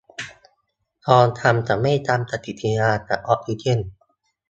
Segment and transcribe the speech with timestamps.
[1.05, 3.79] ทองคำจะไม่ทำปฏิกิริยากับออกซิเจน